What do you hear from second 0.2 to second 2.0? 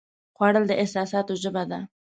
خوړل د احساساتو ژبه ده